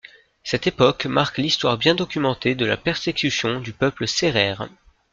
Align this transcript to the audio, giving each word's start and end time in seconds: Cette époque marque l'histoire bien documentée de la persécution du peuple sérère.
Cette 0.43 0.65
époque 0.65 1.05
marque 1.05 1.37
l'histoire 1.37 1.77
bien 1.77 1.93
documentée 1.93 2.55
de 2.55 2.65
la 2.65 2.75
persécution 2.75 3.59
du 3.59 3.71
peuple 3.71 4.07
sérère. 4.07 4.67